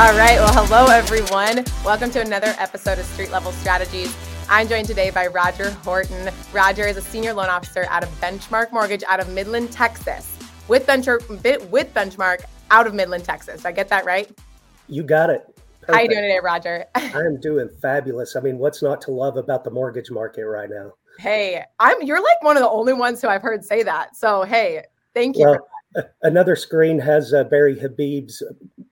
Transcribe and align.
All 0.00 0.16
right. 0.16 0.38
Well, 0.38 0.64
hello, 0.66 0.86
everyone. 0.86 1.62
Welcome 1.84 2.10
to 2.12 2.22
another 2.22 2.54
episode 2.56 2.98
of 2.98 3.04
Street 3.04 3.30
Level 3.30 3.52
Strategies. 3.52 4.16
I'm 4.48 4.66
joined 4.66 4.86
today 4.86 5.10
by 5.10 5.26
Rodger 5.26 5.72
Horton. 5.72 6.32
Rodger 6.54 6.86
is 6.86 6.96
a 6.96 7.02
senior 7.02 7.34
loan 7.34 7.50
officer 7.50 7.84
out 7.90 8.02
of 8.02 8.08
Benchmark 8.18 8.72
Mortgage 8.72 9.02
out 9.06 9.20
of 9.20 9.28
Midland, 9.28 9.70
Texas, 9.70 10.34
with, 10.68 10.86
Benchmark, 10.86 11.68
with 11.68 11.92
Benchmark 11.92 12.46
out 12.70 12.86
of 12.86 12.94
Midland, 12.94 13.24
Texas. 13.24 13.66
I 13.66 13.72
get 13.72 13.88
that 13.90 14.06
right? 14.06 14.30
You 14.88 15.02
got 15.02 15.28
it. 15.28 15.44
Perfect. 15.82 15.94
How 15.94 16.00
you 16.00 16.08
doing 16.08 16.22
today, 16.22 16.40
Rodger? 16.42 16.86
I 16.94 17.20
am 17.20 17.38
doing 17.38 17.68
fabulous. 17.82 18.36
I 18.36 18.40
mean, 18.40 18.56
what's 18.56 18.82
not 18.82 19.02
to 19.02 19.10
love 19.10 19.36
about 19.36 19.64
the 19.64 19.70
mortgage 19.70 20.10
market 20.10 20.46
right 20.46 20.70
now? 20.70 20.94
Hey, 21.18 21.62
I'm 21.78 22.00
you're 22.00 22.22
like 22.22 22.42
one 22.42 22.56
of 22.56 22.62
the 22.62 22.70
only 22.70 22.94
ones 22.94 23.20
who 23.20 23.28
I've 23.28 23.42
heard 23.42 23.66
say 23.66 23.82
that. 23.82 24.16
So 24.16 24.44
hey, 24.44 24.82
thank 25.12 25.36
you. 25.36 25.44
Well, 25.44 25.68
another 26.22 26.56
screen 26.56 26.98
has 26.98 27.32
uh, 27.32 27.44
Barry 27.44 27.78
Habib's 27.78 28.42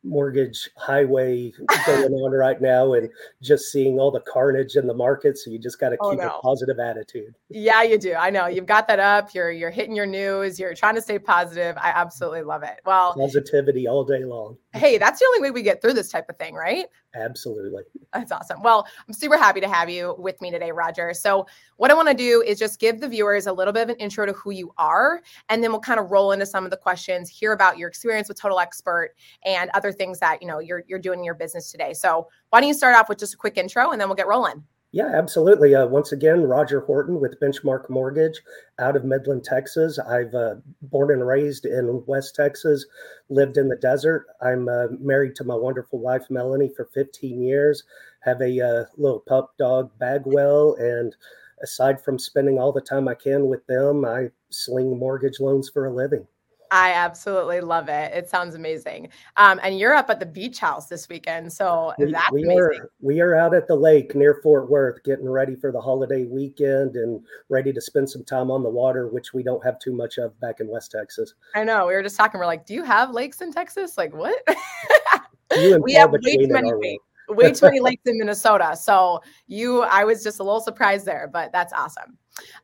mortgage 0.02 0.68
highway 0.76 1.52
going 1.86 2.12
on 2.12 2.32
right 2.32 2.60
now 2.60 2.94
and 2.94 3.10
just 3.42 3.70
seeing 3.70 3.98
all 3.98 4.10
the 4.10 4.20
carnage 4.20 4.76
in 4.76 4.86
the 4.86 4.94
market 4.94 5.36
so 5.36 5.50
you 5.50 5.58
just 5.58 5.78
got 5.78 5.90
to 5.90 5.96
oh, 6.00 6.10
keep 6.10 6.20
no. 6.20 6.28
a 6.28 6.40
positive 6.40 6.78
attitude. 6.78 7.34
Yeah 7.50 7.82
you 7.82 7.98
do. 7.98 8.14
I 8.14 8.30
know. 8.30 8.46
You've 8.46 8.66
got 8.66 8.88
that 8.88 8.98
up. 8.98 9.34
You're 9.34 9.50
you're 9.50 9.70
hitting 9.70 9.94
your 9.94 10.06
news. 10.06 10.58
You're 10.58 10.74
trying 10.74 10.94
to 10.94 11.02
stay 11.02 11.18
positive. 11.18 11.76
I 11.76 11.90
absolutely 11.90 12.42
love 12.42 12.62
it. 12.62 12.80
Well 12.84 13.14
positivity 13.14 13.86
all 13.86 14.04
day 14.04 14.24
long. 14.24 14.56
Hey 14.72 14.98
that's 14.98 15.20
the 15.20 15.26
only 15.26 15.40
way 15.40 15.50
we 15.50 15.62
get 15.62 15.82
through 15.82 15.94
this 15.94 16.10
type 16.10 16.28
of 16.28 16.36
thing 16.38 16.54
right 16.54 16.86
absolutely 17.14 17.82
that's 18.12 18.32
awesome 18.32 18.62
well 18.62 18.86
i'm 19.06 19.14
super 19.14 19.36
happy 19.36 19.60
to 19.60 19.68
have 19.68 19.88
you 19.88 20.14
with 20.18 20.40
me 20.40 20.50
today 20.50 20.70
rodger 20.70 21.12
so 21.14 21.46
what 21.76 21.90
i 21.90 21.94
want 21.94 22.08
to 22.08 22.14
do 22.14 22.42
is 22.46 22.58
just 22.58 22.80
give 22.80 23.00
the 23.00 23.08
viewers 23.08 23.46
a 23.46 23.52
little 23.52 23.72
bit 23.72 23.82
of 23.84 23.88
an 23.90 23.96
intro 23.96 24.26
to 24.26 24.32
who 24.32 24.50
you 24.50 24.72
are 24.78 25.20
and 25.48 25.62
then 25.62 25.70
we'll 25.70 25.80
kind 25.80 26.00
of 26.00 26.10
roll 26.10 26.32
into 26.32 26.46
some 26.46 26.64
of 26.64 26.70
the 26.70 26.76
questions 26.76 27.28
hear 27.28 27.52
about 27.52 27.78
your 27.78 27.88
experience 27.88 28.28
with 28.28 28.40
total 28.40 28.60
expert 28.60 29.14
and 29.44 29.70
other 29.74 29.92
things 29.92 30.18
that 30.18 30.40
you 30.42 30.48
know 30.48 30.58
you're 30.58 30.84
you're 30.86 30.98
doing 30.98 31.18
in 31.18 31.24
your 31.24 31.34
business 31.34 31.70
today. 31.70 31.92
So 31.92 32.28
why 32.50 32.60
don't 32.60 32.68
you 32.68 32.74
start 32.74 32.96
off 32.96 33.08
with 33.08 33.18
just 33.18 33.34
a 33.34 33.36
quick 33.36 33.56
intro 33.56 33.90
and 33.90 34.00
then 34.00 34.08
we'll 34.08 34.16
get 34.16 34.26
rolling. 34.26 34.64
Yeah, 34.90 35.10
absolutely. 35.14 35.74
Uh, 35.74 35.86
once 35.86 36.12
again, 36.12 36.44
Rodger 36.44 36.80
Horton 36.80 37.20
with 37.20 37.38
Benchmark 37.40 37.90
Mortgage 37.90 38.40
out 38.78 38.96
of 38.96 39.04
Midland, 39.04 39.44
Texas. 39.44 39.98
I've 39.98 40.34
uh, 40.34 40.54
born 40.80 41.12
and 41.12 41.26
raised 41.26 41.66
in 41.66 42.02
West 42.06 42.34
Texas, 42.34 42.86
lived 43.28 43.58
in 43.58 43.68
the 43.68 43.76
desert. 43.76 44.26
I'm 44.40 44.66
uh, 44.66 44.86
married 44.98 45.36
to 45.36 45.44
my 45.44 45.54
wonderful 45.54 45.98
wife, 45.98 46.30
Melanie, 46.30 46.72
for 46.74 46.86
15 46.94 47.42
years. 47.42 47.84
Have 48.20 48.40
a 48.40 48.60
uh, 48.60 48.84
little 48.96 49.20
pup 49.20 49.52
dog, 49.58 49.90
Bagwell. 49.98 50.76
And 50.76 51.14
aside 51.62 52.00
from 52.02 52.18
spending 52.18 52.58
all 52.58 52.72
the 52.72 52.80
time 52.80 53.08
I 53.08 53.14
can 53.14 53.46
with 53.46 53.66
them, 53.66 54.06
I 54.06 54.30
sling 54.48 54.98
mortgage 54.98 55.38
loans 55.38 55.68
for 55.68 55.84
a 55.84 55.94
living. 55.94 56.26
I 56.70 56.92
absolutely 56.92 57.60
love 57.60 57.88
it. 57.88 58.12
It 58.12 58.28
sounds 58.28 58.54
amazing. 58.54 59.08
Um, 59.36 59.60
and 59.62 59.78
you're 59.78 59.94
up 59.94 60.10
at 60.10 60.20
the 60.20 60.26
beach 60.26 60.58
house 60.58 60.86
this 60.86 61.08
weekend, 61.08 61.52
so 61.52 61.92
we, 61.98 62.12
that's 62.12 62.30
we 62.30 62.42
amazing. 62.42 62.62
Are, 62.62 62.90
we 63.00 63.20
are 63.20 63.34
out 63.34 63.54
at 63.54 63.66
the 63.68 63.74
lake 63.74 64.14
near 64.14 64.40
Fort 64.42 64.70
Worth, 64.70 65.02
getting 65.04 65.28
ready 65.28 65.56
for 65.56 65.72
the 65.72 65.80
holiday 65.80 66.24
weekend 66.24 66.96
and 66.96 67.24
ready 67.48 67.72
to 67.72 67.80
spend 67.80 68.08
some 68.10 68.24
time 68.24 68.50
on 68.50 68.62
the 68.62 68.68
water, 68.68 69.08
which 69.08 69.32
we 69.32 69.42
don't 69.42 69.64
have 69.64 69.78
too 69.78 69.92
much 69.92 70.18
of 70.18 70.38
back 70.40 70.60
in 70.60 70.68
West 70.68 70.90
Texas. 70.90 71.34
I 71.54 71.64
know. 71.64 71.86
We 71.86 71.94
were 71.94 72.02
just 72.02 72.16
talking. 72.16 72.38
We're 72.38 72.46
like, 72.46 72.66
"Do 72.66 72.74
you 72.74 72.84
have 72.84 73.10
lakes 73.10 73.40
in 73.40 73.52
Texas?" 73.52 73.96
Like, 73.96 74.14
what? 74.14 74.36
we 75.82 75.94
have 75.94 76.12
way 76.12 76.36
too 76.36 76.48
many 76.48 76.72
lakes. 76.72 77.04
Way 77.30 77.52
too 77.52 77.66
many 77.66 77.80
lakes 77.80 78.04
in 78.06 78.16
Minnesota. 78.16 78.74
So 78.74 79.20
you, 79.48 79.82
I 79.82 80.02
was 80.02 80.24
just 80.24 80.40
a 80.40 80.42
little 80.42 80.62
surprised 80.62 81.04
there, 81.04 81.28
but 81.30 81.52
that's 81.52 81.74
awesome. 81.74 82.16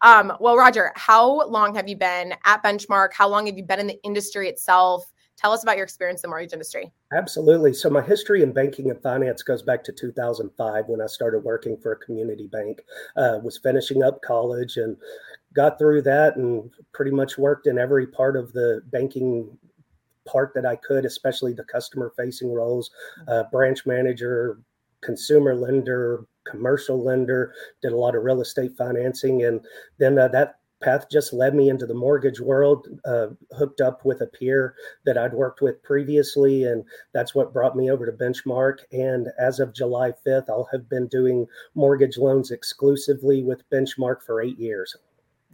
Um, 0.02 0.32
well, 0.40 0.56
Rodger, 0.56 0.92
how 0.96 1.48
long 1.48 1.74
have 1.74 1.88
you 1.88 1.96
been 1.96 2.34
at 2.44 2.62
Benchmark? 2.62 3.12
How 3.12 3.28
long 3.28 3.46
have 3.46 3.56
you 3.56 3.64
been 3.64 3.80
in 3.80 3.86
the 3.86 4.02
industry 4.02 4.48
itself? 4.48 5.10
Tell 5.36 5.52
us 5.52 5.62
about 5.62 5.76
your 5.76 5.84
experience 5.84 6.22
in 6.22 6.28
the 6.28 6.32
mortgage 6.32 6.52
industry. 6.52 6.92
Absolutely. 7.12 7.72
So, 7.74 7.90
my 7.90 8.02
history 8.02 8.42
in 8.42 8.52
banking 8.52 8.90
and 8.90 9.02
finance 9.02 9.42
goes 9.42 9.62
back 9.62 9.82
to 9.84 9.92
2005 9.92 10.84
when 10.86 11.00
I 11.00 11.06
started 11.06 11.40
working 11.40 11.76
for 11.76 11.92
a 11.92 11.96
community 11.96 12.46
bank. 12.46 12.82
Uh, 13.16 13.40
was 13.42 13.58
finishing 13.58 14.02
up 14.02 14.22
college 14.22 14.76
and 14.76 14.96
got 15.54 15.78
through 15.78 16.02
that 16.02 16.36
and 16.36 16.70
pretty 16.92 17.10
much 17.10 17.36
worked 17.36 17.66
in 17.66 17.78
every 17.78 18.06
part 18.06 18.36
of 18.36 18.52
the 18.52 18.82
banking 18.90 19.56
part 20.26 20.52
that 20.54 20.66
I 20.66 20.76
could, 20.76 21.04
especially 21.04 21.52
the 21.52 21.64
customer 21.64 22.12
facing 22.16 22.52
roles, 22.52 22.90
uh, 23.28 23.44
branch 23.52 23.86
manager, 23.86 24.58
consumer 25.02 25.54
lender, 25.54 26.26
commercial 26.44 27.02
lender, 27.02 27.54
did 27.82 27.92
a 27.92 27.96
lot 27.96 28.14
of 28.14 28.24
real 28.24 28.40
estate 28.40 28.76
financing. 28.76 29.44
And 29.44 29.60
then 29.98 30.18
uh, 30.18 30.28
that 30.28 30.58
path 30.84 31.06
just 31.10 31.32
led 31.32 31.54
me 31.54 31.70
into 31.70 31.86
the 31.86 31.94
mortgage 31.94 32.40
world, 32.40 32.86
uh, 33.04 33.28
hooked 33.56 33.80
up 33.80 34.04
with 34.04 34.20
a 34.20 34.26
peer 34.26 34.74
that 35.04 35.16
I'd 35.16 35.32
worked 35.32 35.62
with 35.62 35.82
previously. 35.82 36.64
And 36.64 36.84
that's 37.12 37.34
what 37.34 37.52
brought 37.52 37.76
me 37.76 37.90
over 37.90 38.06
to 38.06 38.12
Benchmark. 38.12 38.78
And 38.92 39.28
as 39.38 39.60
of 39.60 39.74
July 39.74 40.12
5th, 40.26 40.48
I'll 40.48 40.68
have 40.70 40.88
been 40.88 41.08
doing 41.08 41.46
mortgage 41.74 42.18
loans 42.18 42.50
exclusively 42.50 43.42
with 43.42 43.68
Benchmark 43.70 44.22
for 44.22 44.42
eight 44.42 44.58
years. 44.58 44.94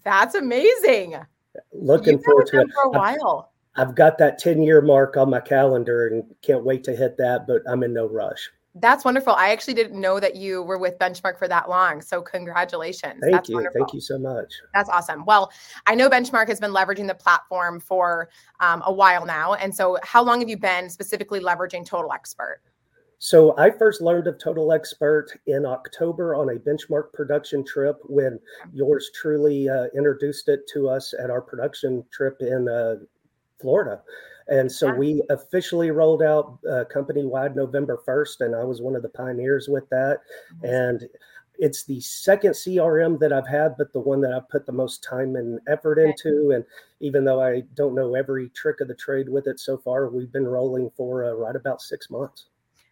That's 0.02 0.34
amazing. 0.34 1.16
Looking 1.72 2.18
forward 2.18 2.46
to 2.48 2.60
it 2.60 2.68
for 2.74 2.84
a 2.84 2.90
while. 2.90 3.52
I've, 3.76 3.88
I've 3.88 3.94
got 3.94 4.18
that 4.18 4.38
10 4.38 4.62
year 4.62 4.80
mark 4.80 5.16
on 5.16 5.30
my 5.30 5.40
calendar 5.40 6.08
and 6.08 6.24
can't 6.42 6.64
wait 6.64 6.84
to 6.84 6.96
hit 6.96 7.16
that, 7.18 7.46
but 7.46 7.62
I'm 7.68 7.82
in 7.82 7.92
no 7.92 8.06
rush. 8.06 8.50
That's 8.74 9.04
wonderful. 9.04 9.32
I 9.32 9.50
actually 9.50 9.74
didn't 9.74 10.00
know 10.00 10.20
that 10.20 10.36
you 10.36 10.62
were 10.62 10.78
with 10.78 10.96
Benchmark 10.98 11.38
for 11.38 11.48
that 11.48 11.68
long. 11.68 12.00
So 12.00 12.22
congratulations. 12.22 13.18
Thank 13.20 13.32
That's 13.32 13.48
you. 13.48 13.56
Wonderful. 13.56 13.80
Thank 13.80 13.94
you 13.94 14.00
so 14.00 14.18
much. 14.18 14.52
That's 14.72 14.88
awesome. 14.88 15.24
Well, 15.24 15.50
I 15.86 15.96
know 15.96 16.08
Benchmark 16.08 16.46
has 16.48 16.60
been 16.60 16.70
leveraging 16.70 17.08
the 17.08 17.14
platform 17.14 17.80
for 17.80 18.28
um, 18.60 18.82
a 18.86 18.92
while 18.92 19.26
now. 19.26 19.54
And 19.54 19.74
so 19.74 19.98
how 20.04 20.22
long 20.22 20.38
have 20.38 20.48
you 20.48 20.56
been 20.56 20.88
specifically 20.88 21.40
leveraging 21.40 21.84
Total 21.84 22.12
Expert? 22.12 22.60
So 23.18 23.54
I 23.58 23.70
first 23.70 24.00
learned 24.00 24.28
of 24.28 24.38
Total 24.38 24.72
Expert 24.72 25.28
in 25.46 25.66
October 25.66 26.36
on 26.36 26.50
a 26.50 26.54
benchmark 26.54 27.12
production 27.12 27.64
trip 27.64 27.98
when 28.04 28.38
yours 28.72 29.10
truly 29.14 29.68
uh, 29.68 29.88
introduced 29.96 30.48
it 30.48 30.60
to 30.72 30.88
us 30.88 31.12
at 31.22 31.28
our 31.28 31.42
production 31.42 32.04
trip 32.10 32.36
in 32.40 32.68
uh, 32.68 32.94
Florida. 33.60 34.00
And 34.50 34.70
so 34.70 34.92
we 34.92 35.22
officially 35.30 35.92
rolled 35.92 36.22
out 36.22 36.58
uh, 36.68 36.84
company 36.92 37.24
wide 37.24 37.54
November 37.54 38.02
1st, 38.06 38.40
and 38.40 38.56
I 38.56 38.64
was 38.64 38.82
one 38.82 38.96
of 38.96 39.02
the 39.02 39.08
pioneers 39.08 39.68
with 39.68 39.88
that. 39.90 40.18
And 40.64 41.08
it's 41.60 41.84
the 41.84 42.00
second 42.00 42.52
CRM 42.52 43.20
that 43.20 43.32
I've 43.32 43.46
had, 43.46 43.76
but 43.78 43.92
the 43.92 44.00
one 44.00 44.20
that 44.22 44.32
I've 44.32 44.48
put 44.48 44.66
the 44.66 44.72
most 44.72 45.04
time 45.04 45.36
and 45.36 45.60
effort 45.68 45.98
into. 45.98 46.50
And 46.50 46.64
even 46.98 47.24
though 47.24 47.40
I 47.40 47.62
don't 47.74 47.94
know 47.94 48.16
every 48.16 48.48
trick 48.48 48.80
of 48.80 48.88
the 48.88 48.94
trade 48.94 49.28
with 49.28 49.46
it 49.46 49.60
so 49.60 49.78
far, 49.78 50.08
we've 50.08 50.32
been 50.32 50.46
rolling 50.46 50.90
for 50.96 51.26
uh, 51.26 51.32
right 51.32 51.54
about 51.54 51.80
six 51.80 52.10
months. 52.10 52.46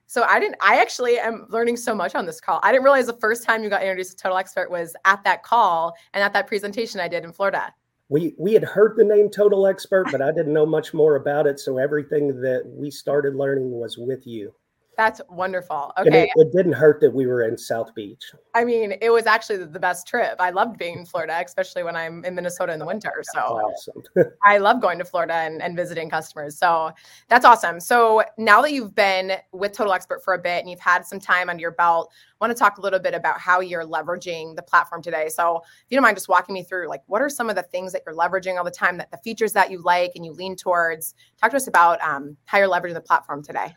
So 0.07 0.23
I 0.23 0.39
didn't. 0.39 0.57
I 0.61 0.81
actually 0.81 1.19
am 1.19 1.47
learning 1.51 1.77
so 1.77 1.95
much 1.95 2.15
on 2.15 2.25
this 2.25 2.41
call. 2.41 2.61
I 2.63 2.73
didn't 2.73 2.85
realize 2.85 3.07
the 3.07 3.15
first 3.15 3.43
time 3.43 3.63
you 3.63 3.69
got 3.69 3.83
introduced 3.83 4.13
to 4.13 4.23
Total 4.23 4.39
Expert 4.39 4.71
was 4.71 4.95
at 5.05 5.23
that 5.25 5.43
call 5.43 5.95
and 6.15 6.23
at 6.23 6.33
that 6.33 6.47
presentation 6.47 7.01
I 7.01 7.09
did 7.09 7.25
in 7.25 7.33
Florida 7.33 7.75
we 8.09 8.35
we 8.39 8.53
had 8.55 8.65
heard 8.65 8.97
the 8.97 9.05
name 9.05 9.31
total 9.31 9.67
expert 9.67 10.07
but 10.11 10.23
i 10.23 10.33
didn't 10.33 10.53
know 10.53 10.67
much 10.67 10.95
more 10.95 11.17
about 11.17 11.47
it 11.47 11.61
so 11.61 11.79
everything 11.79 12.41
that 12.41 12.63
we 12.67 12.91
started 12.91 13.35
learning 13.35 13.71
was 13.71 13.99
with 13.99 14.27
you 14.27 14.53
that's 14.99 15.21
wonderful. 15.31 15.93
Okay. 15.97 16.25
It, 16.25 16.31
it, 16.35 16.53
didn't 16.53 16.73
hurt 16.73 17.01
that 17.03 17.15
we 17.15 17.29
were 17.29 17.43
in 17.43 17.57
South 17.57 17.95
Beach. 17.95 18.33
I 18.57 18.65
mean, 18.65 18.97
it 19.01 19.11
was 19.11 19.27
actually 19.27 19.65
the 19.65 19.79
best 19.79 20.09
trip. 20.09 20.35
I 20.41 20.51
loved 20.51 20.77
being 20.77 20.99
in 20.99 21.07
Florida, 21.07 21.41
especially 21.47 21.85
when 21.85 21.95
I'm 21.95 22.25
in 22.25 22.35
Minnesota 22.35 22.73
in 22.73 22.81
the 22.81 22.85
winter. 22.85 23.23
So 23.33 23.41
awesome. 23.41 24.03
I 24.45 24.59
love 24.59 24.83
going 24.83 24.99
to 24.99 25.05
Florida 25.05 25.35
and, 25.35 25.63
and 25.63 25.77
visiting 25.77 26.11
customers. 26.11 26.59
So 26.59 26.91
that's 27.29 27.45
awesome. 27.45 27.79
So 27.79 28.25
now 28.39 28.61
that 28.61 28.73
you've 28.73 28.97
been 28.97 29.35
with 29.53 29.71
Total 29.71 29.93
Expert 29.93 30.25
for 30.25 30.35
a 30.35 30.39
bit 30.39 30.63
and 30.63 30.69
you've 30.69 30.81
had 30.81 31.07
some 31.07 31.21
time 31.21 31.49
under 31.49 31.61
your 31.61 31.71
belt, 31.71 32.11
I 32.33 32.45
want 32.45 32.57
to 32.57 32.59
talk 32.59 32.79
a 32.79 32.81
little 32.81 32.99
bit 32.99 33.15
about 33.15 33.39
how 33.39 33.61
you're 33.61 33.87
leveraging 33.87 34.57
the 34.57 34.63
platform 34.63 35.01
today. 35.01 35.29
So 35.29 35.59
if 35.59 35.87
you 35.91 35.97
don't 35.97 36.03
mind 36.03 36.17
just 36.17 36.29
walking 36.29 36.55
me 36.55 36.65
through, 36.65 36.89
like, 36.89 37.03
what 37.07 37.23
are 37.23 37.29
some 37.29 37.49
of 37.49 37.55
the 37.55 37.63
things 37.63 37.93
that 37.93 38.03
you're 38.05 38.17
leveraging 38.17 38.59
all 38.59 38.65
the 38.65 38.71
time, 38.73 38.97
that 38.99 39.13
the 39.13 39.19
features 39.19 39.53
that 39.53 39.71
you 39.71 39.81
like 39.81 40.13
and 40.17 40.25
you 40.25 40.33
lean 40.33 40.57
towards? 40.57 41.15
Talk 41.41 41.53
to 41.53 41.57
us 41.57 41.69
about 41.69 42.03
um, 42.03 42.37
how 42.47 42.59
you're 42.59 42.69
leveraging 42.69 42.95
the 42.95 43.01
platform 43.01 43.45
today. 43.45 43.77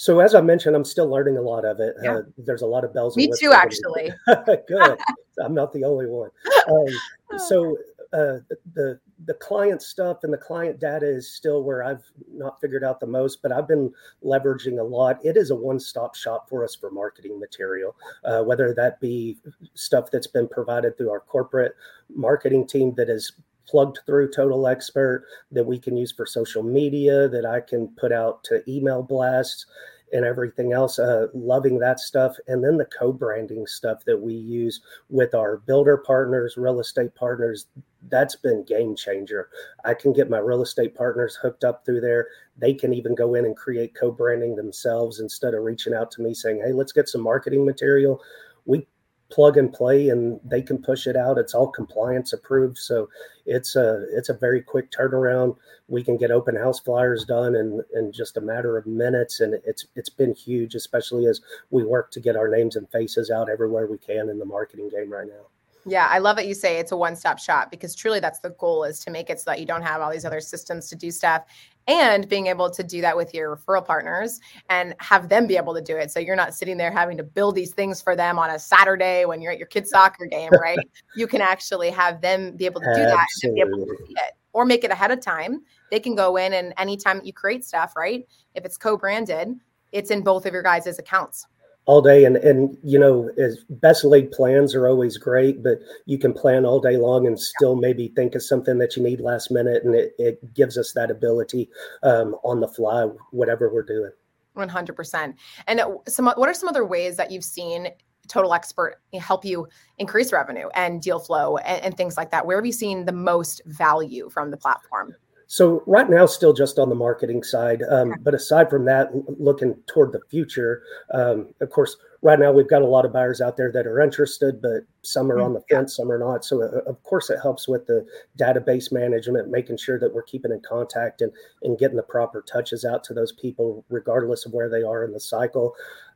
So 0.00 0.20
as 0.20 0.34
I 0.34 0.40
mentioned, 0.40 0.74
I'm 0.74 0.84
still 0.86 1.10
learning 1.10 1.36
a 1.36 1.42
lot 1.42 1.66
of 1.66 1.78
it. 1.78 1.94
Yeah. 2.02 2.14
Uh, 2.14 2.22
there's 2.38 2.62
a 2.62 2.66
lot 2.66 2.84
of 2.84 2.94
bells. 2.94 3.18
Me 3.18 3.30
too, 3.38 3.52
actually. 3.52 4.10
Good. 4.66 4.98
I'm 5.44 5.52
not 5.52 5.74
the 5.74 5.84
only 5.84 6.06
one. 6.06 6.30
Um, 6.70 7.38
so 7.38 7.76
uh, 8.14 8.38
the 8.72 8.98
the 9.26 9.34
client 9.34 9.82
stuff 9.82 10.24
and 10.24 10.32
the 10.32 10.38
client 10.38 10.80
data 10.80 11.04
is 11.04 11.30
still 11.30 11.62
where 11.64 11.84
I've 11.84 12.02
not 12.32 12.62
figured 12.62 12.82
out 12.82 12.98
the 12.98 13.06
most, 13.06 13.42
but 13.42 13.52
I've 13.52 13.68
been 13.68 13.92
leveraging 14.24 14.80
a 14.80 14.82
lot. 14.82 15.22
It 15.22 15.36
is 15.36 15.50
a 15.50 15.54
one 15.54 15.78
stop 15.78 16.14
shop 16.14 16.48
for 16.48 16.64
us 16.64 16.74
for 16.74 16.90
marketing 16.90 17.38
material, 17.38 17.94
uh, 18.24 18.42
whether 18.42 18.72
that 18.72 19.00
be 19.00 19.36
stuff 19.74 20.10
that's 20.10 20.26
been 20.26 20.48
provided 20.48 20.96
through 20.96 21.10
our 21.10 21.20
corporate 21.20 21.76
marketing 22.08 22.66
team 22.66 22.94
that 22.94 23.10
is 23.10 23.32
plugged 23.70 24.00
through 24.06 24.30
Total 24.32 24.66
Expert 24.66 25.26
that 25.52 25.64
we 25.64 25.78
can 25.78 25.96
use 25.96 26.12
for 26.12 26.26
social 26.26 26.62
media, 26.62 27.28
that 27.28 27.46
I 27.46 27.60
can 27.60 27.88
put 27.96 28.12
out 28.12 28.42
to 28.44 28.62
email 28.68 29.02
blasts. 29.02 29.66
and 30.12 30.24
everything 30.24 30.72
else. 30.72 30.98
Uh, 30.98 31.28
loving 31.34 31.78
that 31.78 32.00
stuff, 32.00 32.36
and 32.48 32.64
then 32.64 32.76
the 32.76 32.86
co-branding 32.86 33.66
stuff 33.66 34.04
that 34.04 34.20
we 34.20 34.34
use 34.34 34.80
with 35.08 35.34
our 35.34 35.58
builder 35.58 35.96
partners, 35.96 36.56
real 36.56 36.80
estate 36.80 37.14
partners. 37.14 37.66
That's 38.08 38.36
been 38.36 38.64
game 38.64 38.96
changer. 38.96 39.50
I 39.84 39.94
can 39.94 40.12
get 40.12 40.30
my 40.30 40.38
real 40.38 40.62
estate 40.62 40.94
partners 40.94 41.36
hooked 41.36 41.64
up 41.64 41.84
through 41.84 42.00
there. 42.00 42.28
They 42.56 42.74
can 42.74 42.94
even 42.94 43.14
go 43.14 43.34
in 43.34 43.44
and 43.44 43.56
create 43.56 43.94
co-branding 43.94 44.56
themselves 44.56 45.20
instead 45.20 45.54
of 45.54 45.62
reaching 45.62 45.94
out 45.94 46.10
to 46.12 46.22
me 46.22 46.34
saying, 46.34 46.62
"Hey, 46.64 46.72
let's 46.72 46.92
get 46.92 47.08
some 47.08 47.22
marketing 47.22 47.64
material." 47.64 48.20
We 48.64 48.86
plug 49.30 49.56
and 49.56 49.72
play 49.72 50.08
and 50.08 50.40
they 50.44 50.62
can 50.62 50.78
push 50.78 51.06
it 51.06 51.16
out. 51.16 51.38
It's 51.38 51.54
all 51.54 51.68
compliance 51.68 52.32
approved. 52.32 52.78
So 52.78 53.08
it's 53.46 53.76
a 53.76 54.06
it's 54.10 54.28
a 54.28 54.34
very 54.34 54.60
quick 54.60 54.90
turnaround. 54.90 55.56
We 55.88 56.04
can 56.04 56.16
get 56.16 56.30
open 56.30 56.56
house 56.56 56.80
flyers 56.80 57.24
done 57.24 57.54
in 57.54 57.82
in 57.94 58.12
just 58.12 58.36
a 58.36 58.40
matter 58.40 58.76
of 58.76 58.86
minutes. 58.86 59.40
And 59.40 59.54
it's 59.64 59.86
it's 59.96 60.10
been 60.10 60.34
huge 60.34 60.74
especially 60.74 61.26
as 61.26 61.40
we 61.70 61.84
work 61.84 62.10
to 62.12 62.20
get 62.20 62.36
our 62.36 62.48
names 62.48 62.76
and 62.76 62.90
faces 62.90 63.30
out 63.30 63.48
everywhere 63.48 63.86
we 63.86 63.98
can 63.98 64.28
in 64.28 64.38
the 64.38 64.44
marketing 64.44 64.88
game 64.88 65.12
right 65.12 65.26
now. 65.26 65.46
Yeah, 65.86 66.08
I 66.10 66.18
love 66.18 66.36
that 66.36 66.46
you 66.46 66.54
say 66.54 66.78
it's 66.78 66.92
a 66.92 66.96
one-stop 66.96 67.38
shop 67.38 67.70
because 67.70 67.94
truly 67.94 68.20
that's 68.20 68.40
the 68.40 68.50
goal 68.50 68.84
is 68.84 69.00
to 69.00 69.10
make 69.10 69.30
it 69.30 69.40
so 69.40 69.50
that 69.50 69.60
you 69.60 69.66
don't 69.66 69.82
have 69.82 70.02
all 70.02 70.10
these 70.10 70.26
other 70.26 70.40
systems 70.40 70.90
to 70.90 70.96
do 70.96 71.10
stuff 71.10 71.44
and 71.90 72.28
being 72.28 72.46
able 72.46 72.70
to 72.70 72.84
do 72.84 73.00
that 73.00 73.16
with 73.16 73.34
your 73.34 73.56
referral 73.56 73.84
partners 73.84 74.38
and 74.68 74.94
have 75.00 75.28
them 75.28 75.48
be 75.48 75.56
able 75.56 75.74
to 75.74 75.82
do 75.82 75.96
it. 75.96 76.08
So 76.12 76.20
you're 76.20 76.36
not 76.36 76.54
sitting 76.54 76.76
there 76.76 76.92
having 76.92 77.16
to 77.16 77.24
build 77.24 77.56
these 77.56 77.74
things 77.74 78.00
for 78.00 78.14
them 78.14 78.38
on 78.38 78.48
a 78.50 78.60
Saturday 78.60 79.24
when 79.24 79.42
you're 79.42 79.50
at 79.50 79.58
your 79.58 79.66
kid's 79.66 79.90
soccer 79.90 80.26
game, 80.26 80.52
right? 80.52 80.78
you 81.16 81.26
can 81.26 81.40
actually 81.40 81.90
have 81.90 82.20
them 82.20 82.56
be 82.56 82.64
able 82.64 82.80
to 82.80 82.94
do 82.94 83.02
that 83.02 83.26
and 83.42 83.54
be 83.56 83.60
able 83.60 83.78
to 83.78 83.96
see 84.06 84.12
it 84.12 84.34
or 84.52 84.64
make 84.64 84.84
it 84.84 84.92
ahead 84.92 85.10
of 85.10 85.20
time. 85.20 85.62
They 85.90 85.98
can 85.98 86.14
go 86.14 86.36
in 86.36 86.52
and 86.52 86.72
anytime 86.78 87.20
you 87.24 87.32
create 87.32 87.64
stuff, 87.64 87.96
right? 87.96 88.24
If 88.54 88.64
it's 88.64 88.76
co-branded, 88.76 89.58
it's 89.90 90.12
in 90.12 90.22
both 90.22 90.46
of 90.46 90.52
your 90.52 90.62
guys' 90.62 90.96
accounts 90.96 91.46
all 91.90 92.00
day. 92.00 92.24
And 92.24 92.36
and 92.36 92.78
you 92.84 93.00
know 93.00 93.30
as 93.36 93.64
best 93.68 94.04
laid 94.04 94.30
plans 94.30 94.76
are 94.76 94.86
always 94.86 95.18
great 95.18 95.60
but 95.60 95.80
you 96.06 96.18
can 96.18 96.32
plan 96.32 96.64
all 96.64 96.78
day 96.78 96.96
long 96.96 97.26
and 97.26 97.38
still 97.38 97.74
maybe 97.74 98.12
think 98.14 98.36
of 98.36 98.44
something 98.44 98.78
that 98.78 98.96
you 98.96 99.02
need 99.02 99.20
last 99.20 99.50
minute 99.50 99.82
and 99.82 99.96
it, 99.96 100.12
it 100.16 100.54
gives 100.54 100.78
us 100.78 100.92
that 100.92 101.10
ability 101.10 101.68
um, 102.04 102.36
on 102.44 102.60
the 102.60 102.68
fly 102.68 103.08
whatever 103.32 103.72
we're 103.72 103.82
doing. 103.82 104.12
100% 104.56 105.34
and 105.66 105.80
some 106.06 106.26
what 106.26 106.48
are 106.48 106.54
some 106.54 106.68
other 106.68 106.84
ways 106.84 107.16
that 107.16 107.32
you've 107.32 107.44
seen 107.44 107.88
total 108.28 108.54
expert 108.54 109.00
help 109.18 109.44
you 109.44 109.66
increase 109.98 110.32
revenue 110.32 110.68
and 110.74 111.02
deal 111.02 111.18
flow 111.18 111.56
and, 111.56 111.82
and 111.82 111.96
things 111.96 112.16
like 112.16 112.30
that? 112.30 112.46
Where 112.46 112.56
have 112.56 112.66
you 112.66 112.72
seen 112.72 113.04
the 113.04 113.12
most 113.12 113.62
value 113.66 114.30
from 114.30 114.52
the 114.52 114.56
platform 114.56 115.16
so 115.52 115.82
right 115.84 116.08
now, 116.08 116.26
still 116.26 116.52
just 116.52 116.78
on 116.78 116.90
the 116.90 116.94
marketing 116.94 117.42
side. 117.42 117.82
Um, 117.90 118.14
but 118.20 118.34
aside 118.34 118.70
from 118.70 118.84
that, 118.84 119.10
looking 119.40 119.74
toward 119.88 120.12
the 120.12 120.20
future, 120.30 120.84
um, 121.12 121.48
of 121.60 121.70
course, 121.70 121.96
right 122.22 122.38
now 122.38 122.52
we've 122.52 122.70
got 122.70 122.82
a 122.82 122.86
lot 122.86 123.04
of 123.04 123.12
buyers 123.12 123.40
out 123.40 123.56
there 123.56 123.72
that 123.72 123.84
are 123.84 124.00
interested, 124.00 124.62
but 124.62 124.82
some 125.02 125.28
are 125.28 125.38
mm-hmm. 125.38 125.46
on 125.46 125.54
the 125.54 125.64
fence, 125.68 125.96
some 125.96 126.12
are 126.12 126.20
not. 126.20 126.44
So 126.44 126.62
uh, 126.62 126.88
of 126.88 127.02
course, 127.02 127.30
it 127.30 127.40
helps 127.42 127.66
with 127.66 127.84
the 127.88 128.06
database 128.38 128.92
management, 128.92 129.50
making 129.50 129.78
sure 129.78 129.98
that 129.98 130.14
we're 130.14 130.22
keeping 130.22 130.52
in 130.52 130.60
contact 130.60 131.20
and 131.20 131.32
and 131.64 131.76
getting 131.76 131.96
the 131.96 132.04
proper 132.04 132.42
touches 132.42 132.84
out 132.84 133.02
to 133.04 133.12
those 133.12 133.32
people, 133.32 133.84
regardless 133.88 134.46
of 134.46 134.52
where 134.52 134.68
they 134.68 134.84
are 134.84 135.02
in 135.02 135.12
the 135.12 135.18
cycle. 135.18 135.74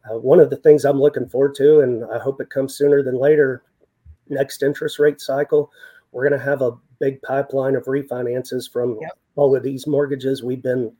Uh, 0.09 0.17
one 0.17 0.39
of 0.39 0.49
the 0.49 0.59
things 0.59 0.85
I'm 0.85 1.01
looking 1.01 1.29
forward 1.29 1.57
to, 1.57 1.81
and 1.81 2.05
I 2.05 2.21
hope 2.21 2.41
it 2.41 2.51
comes 2.51 2.77
sooner 2.77 3.03
than 3.03 3.19
later, 3.19 3.65
next 4.29 4.63
interest 4.63 5.01
rate 5.01 5.21
cycle, 5.21 5.73
we're 6.13 6.29
going 6.29 6.39
to 6.39 6.47
have 6.47 6.63
a 6.63 6.79
big 7.05 7.21
pipeline 7.23 7.77
of 7.77 7.85
refinances 7.85 8.71
from 8.71 8.99
yep 9.01 9.19
all 9.37 9.57
of 9.57 9.63
these 9.63 9.87
mortgages 9.87 10.43
we've 10.43 10.63
been 10.63 10.93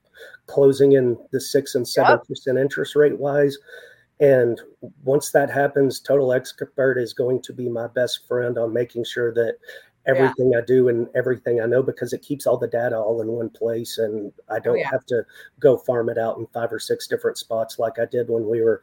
closing 0.47 0.93
in 0.93 1.17
the 1.33 1.41
six 1.41 1.75
and 1.75 1.87
seven 1.87 2.13
yep. 2.13 2.29
percent 2.29 2.59
interest 2.59 2.97
rate 2.97 3.19
wise. 3.19 3.57
And 4.21 4.61
once 5.03 5.33
that 5.33 5.51
happens, 5.51 6.01
Total 6.01 6.33
Expert 6.33 6.99
is 6.99 7.13
going 7.13 7.43
to 7.43 7.53
be 7.53 7.69
my 7.69 7.89
best 7.89 8.27
friend 8.29 8.57
on 8.59 8.73
making 8.73 9.05
sure 9.05 9.35
that 9.35 9.57
everything 10.07 10.53
yeah. 10.53 10.59
I 10.59 10.61
do 10.61 10.89
and 10.89 11.09
everything 11.15 11.61
I 11.61 11.67
know 11.67 11.83
because 11.83 12.13
it 12.13 12.23
keeps 12.23 12.47
all 12.47 12.59
the 12.59 12.69
data 12.69 12.97
all 12.97 13.23
in 13.23 13.29
one 13.29 13.49
place 13.49 13.99
and 13.99 14.33
I 14.51 14.57
oh, 14.57 14.61
don't 14.61 14.75
oh, 14.75 14.79
yeah. 14.79 14.91
have 14.91 15.07
to 15.07 15.25
go 15.61 15.79
farm 15.79 16.11
it 16.11 16.19
out 16.19 16.37
in 16.37 16.47
five 16.49 16.73
or 16.73 16.79
six 16.79 17.09
different 17.09 17.39
spots 17.39 17.79
like 17.79 17.99
I 17.99 18.05
did 18.05 18.29
when 18.29 18.47
we 18.49 18.61
were 18.61 18.83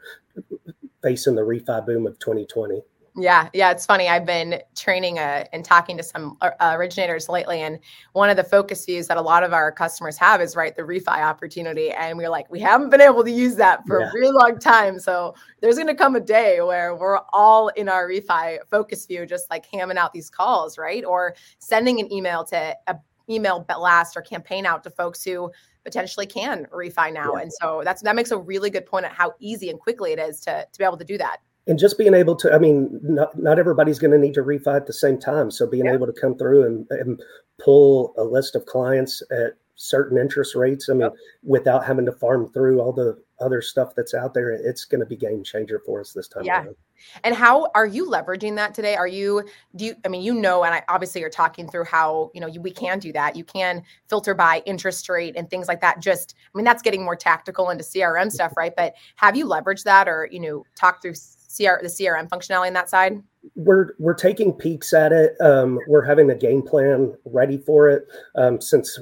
facing 1.04 1.36
the 1.36 1.42
refi 1.42 1.86
boom 1.86 2.08
of 2.08 2.18
2020. 2.20 2.82
Yeah, 3.18 3.50
yeah, 3.52 3.72
it's 3.72 3.86
funny. 3.86 4.08
I've 4.08 4.26
been 4.26 4.62
training 4.74 5.20
uh, 5.20 5.44
and 5.52 5.66
talking 5.66 5.98
to 5.98 6.04
some 6.04 6.38
uh, 6.42 6.52
originators 6.62 7.28
lately, 7.28 7.60
and 7.60 7.78
one 8.14 8.30
of 8.30 8.38
the 8.38 8.44
focus 8.44 8.86
views 8.86 9.08
that 9.08 9.18
a 9.18 9.22
lot 9.22 9.44
of 9.44 9.52
our 9.52 9.70
customers 9.70 10.16
have 10.16 10.40
is 10.40 10.56
right 10.56 10.74
the 10.74 10.84
refi 10.84 11.18
opportunity, 11.18 11.92
and 11.92 12.18
we're 12.18 12.30
like, 12.30 12.50
we 12.50 12.62
haven't 12.62 12.90
been 12.90 13.02
able 13.02 13.26
to 13.26 13.32
use 13.32 13.56
that 13.58 13.86
for 13.86 14.00
yeah. 14.00 14.10
a 14.10 14.14
really 14.14 14.32
long 14.32 14.58
time. 14.60 14.98
So 14.98 15.36
there's 15.60 15.76
going 15.76 15.88
to 15.88 15.96
come 15.96 16.16
a 16.16 16.22
day 16.22 16.62
where 16.62 16.96
we're 16.96 17.20
all 17.34 17.68
in 17.70 17.90
our 17.90 18.08
refi 18.08 18.60
focus 18.70 19.06
view, 19.06 19.26
just 19.26 19.50
like 19.50 19.70
hamming 19.70 19.98
out 19.98 20.14
these 20.14 20.30
calls, 20.30 20.78
right, 20.78 21.04
or 21.04 21.36
sending 21.60 22.00
an 22.00 22.12
email 22.14 22.46
to 22.46 22.78
a 22.88 22.96
email 23.30 23.60
blast 23.60 24.16
or 24.16 24.22
campaign 24.22 24.66
out 24.66 24.84
to 24.86 24.90
folks 24.90 25.22
who 25.22 25.52
potentially 25.84 26.26
can 26.26 26.66
refi 26.74 27.12
now, 27.12 27.36
yeah. 27.36 27.42
and 27.42 27.52
so 27.52 27.82
that's 27.84 28.02
that 28.04 28.16
makes 28.16 28.32
a 28.32 28.38
really 28.38 28.70
good 28.70 28.86
point 28.86 29.04
at 29.04 29.12
how 29.12 29.34
easy 29.42 29.70
and 29.70 29.82
quickly 29.82 30.14
it 30.14 30.20
is 30.20 30.40
to 30.40 30.66
to 30.72 30.80
be 30.80 30.86
able 30.86 30.98
to 30.98 31.04
do 31.04 31.18
that 31.18 31.40
and 31.68 31.78
just 31.80 31.98
being 31.98 32.14
able 32.14 32.36
to 32.36 32.52
i 32.54 32.58
mean 32.58 33.00
not, 33.04 33.38
not 33.38 33.60
everybody's 33.60 34.00
going 34.00 34.12
to 34.12 34.18
need 34.18 34.34
to 34.34 34.44
refi 34.44 34.76
at 34.76 34.88
the 34.88 34.94
same 34.94 35.20
time 35.20 35.52
so 35.52 35.68
being 35.68 35.86
yeah. 35.86 35.94
able 35.94 36.08
to 36.08 36.14
come 36.14 36.38
through 36.38 36.66
and, 36.66 36.88
and, 36.92 37.22
pull 37.60 38.16
a 38.18 38.24
list 38.24 38.56
of 38.56 38.66
clients 38.66 39.22
at 39.30 39.54
certain 39.76 40.18
interest 40.18 40.56
rates 40.56 40.90
i 40.90 40.94
mean 40.94 41.02
yep. 41.02 41.14
without 41.44 41.86
having 41.86 42.06
to 42.06 42.12
farm 42.12 42.52
through 42.52 42.82
all 42.82 42.92
the 42.92 43.16
other 43.40 43.62
stuff 43.62 43.94
that's 43.96 44.16
out 44.16 44.34
there 44.34 44.52
it's 44.52 44.84
going 44.84 45.00
to 45.00 45.06
be 45.06 45.16
game 45.16 45.44
changer 45.44 45.80
for 45.86 46.02
us 46.02 46.12
this 46.12 46.28
time 46.28 46.44
yeah 46.44 46.64
around. 46.64 46.76
and 47.24 47.36
how 47.36 47.70
are 47.76 47.86
you 47.86 48.08
leveraging 48.08 48.56
that 48.56 48.74
today 48.74 48.96
are 48.96 49.08
you 49.08 49.44
do 49.76 49.86
you 49.86 49.96
i 50.04 50.08
mean 50.08 50.24
you 50.24 50.34
know 50.34 50.64
and 50.64 50.74
I, 50.74 50.82
obviously 50.90 51.22
you're 51.22 51.30
talking 51.30 51.70
through 51.70 51.86
how 51.86 52.32
you 52.34 52.42
know 52.42 52.48
you, 52.48 52.62
we 52.62 52.72
can 52.72 52.98
do 52.98 53.12
that 53.14 53.36
you 53.36 53.44
can 53.44 53.84
filter 54.08 54.34
by 54.34 54.64
interest 54.66 55.08
rate 55.08 55.36
and 55.38 55.48
things 55.48 55.68
like 55.68 55.82
that 55.82 56.00
just 56.00 56.34
i 56.52 56.58
mean 56.58 56.66
that's 56.66 56.82
getting 56.82 57.04
more 57.04 57.16
tactical 57.16 57.70
into 57.70 57.84
crm 57.84 58.32
stuff 58.32 58.54
right 58.58 58.74
but 58.76 58.96
have 59.18 59.36
you 59.36 59.46
leveraged 59.46 59.84
that 59.84 60.08
or 60.08 60.28
you 60.32 60.40
know 60.40 60.64
talk 60.76 61.00
through 61.00 61.14
CR 61.56 61.82
the 61.82 61.90
CRM 61.90 62.30
functionality 62.30 62.68
on 62.68 62.74
that 62.74 62.90
side? 62.90 63.22
We're 63.56 63.94
we're 63.98 64.14
taking 64.14 64.54
peeks 64.54 64.94
at 64.94 65.12
it. 65.12 65.36
Um, 65.42 65.80
we're 65.88 66.04
having 66.04 66.30
a 66.30 66.36
game 66.36 66.62
plan 66.62 67.16
ready 67.26 67.58
for 67.58 67.90
it. 67.90 68.08
Um, 68.36 68.62
since 68.62 69.00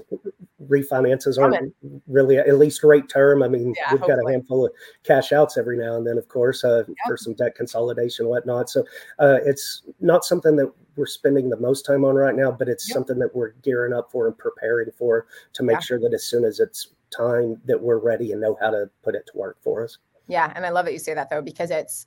refinances 0.67 1.41
aren't 1.41 1.73
really 2.07 2.37
at 2.37 2.57
least 2.57 2.83
rate 2.83 3.09
term. 3.09 3.43
I 3.43 3.47
mean, 3.47 3.73
yeah, 3.77 3.91
we've 3.91 3.99
hopefully. 3.99 4.23
got 4.23 4.29
a 4.29 4.31
handful 4.31 4.65
of 4.65 4.71
cash 5.03 5.31
outs 5.31 5.57
every 5.57 5.77
now 5.77 5.95
and 5.95 6.05
then, 6.05 6.17
of 6.17 6.27
course, 6.27 6.63
uh, 6.63 6.83
yep. 6.87 6.95
for 7.07 7.17
some 7.17 7.33
debt 7.33 7.55
consolidation 7.55 8.27
whatnot. 8.27 8.69
So 8.69 8.85
uh, 9.19 9.39
it's 9.45 9.83
not 9.99 10.25
something 10.25 10.55
that 10.57 10.71
we're 10.95 11.05
spending 11.05 11.49
the 11.49 11.57
most 11.57 11.85
time 11.85 12.03
on 12.03 12.15
right 12.15 12.35
now, 12.35 12.51
but 12.51 12.67
it's 12.67 12.87
yep. 12.87 12.93
something 12.93 13.19
that 13.19 13.35
we're 13.35 13.51
gearing 13.63 13.93
up 13.93 14.11
for 14.11 14.27
and 14.27 14.37
preparing 14.37 14.91
for 14.97 15.27
to 15.53 15.63
make 15.63 15.75
yeah. 15.75 15.81
sure 15.81 15.99
that 15.99 16.13
as 16.13 16.25
soon 16.25 16.43
as 16.43 16.59
it's 16.59 16.89
time 17.15 17.59
that 17.65 17.81
we're 17.81 17.97
ready 17.97 18.31
and 18.31 18.41
know 18.41 18.57
how 18.61 18.69
to 18.69 18.89
put 19.03 19.15
it 19.15 19.25
to 19.31 19.37
work 19.37 19.57
for 19.63 19.83
us. 19.83 19.97
Yeah, 20.27 20.51
and 20.55 20.65
I 20.65 20.69
love 20.69 20.85
that 20.85 20.93
you 20.93 20.99
say 20.99 21.13
that 21.13 21.29
though 21.29 21.41
because 21.41 21.71
it's 21.71 22.05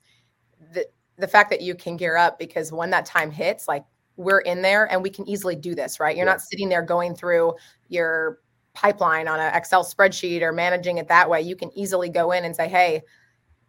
the 0.73 0.87
the 1.19 1.29
fact 1.29 1.51
that 1.51 1.61
you 1.61 1.75
can 1.75 1.97
gear 1.97 2.17
up 2.17 2.39
because 2.39 2.73
when 2.73 2.91
that 2.91 3.05
time 3.07 3.31
hits, 3.31 3.69
like 3.69 3.85
we're 4.17 4.41
in 4.41 4.63
there 4.63 4.91
and 4.91 5.03
we 5.03 5.11
can 5.11 5.29
easily 5.29 5.57
do 5.57 5.75
this, 5.75 6.01
right? 6.01 6.17
You're 6.17 6.27
yeah. 6.27 6.33
not 6.33 6.41
sitting 6.41 6.69
there 6.69 6.83
going 6.83 7.15
through 7.15 7.55
your 7.89 8.39
pipeline 8.75 9.29
on 9.29 9.39
an 9.39 9.55
Excel 9.55 9.85
spreadsheet 9.85 10.43
or 10.43 10.53
managing 10.53 10.99
it 10.99 11.09
that 11.09 11.29
way. 11.29 11.41
You 11.41 11.57
can 11.57 11.71
easily 11.77 12.09
go 12.09 12.33
in 12.33 12.45
and 12.45 12.57
say, 12.57 12.69
hey, 12.69 13.03